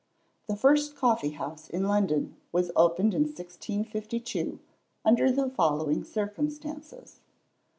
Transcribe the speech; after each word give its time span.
The 0.47 0.55
first 0.55 0.95
coffee 0.95 1.29
house 1.33 1.69
in 1.69 1.83
London 1.83 2.35
was 2.51 2.71
opened 2.75 3.13
in 3.13 3.21
1652, 3.25 4.57
under 5.05 5.31
the 5.31 5.47
following 5.51 6.03
circumstances. 6.03 7.19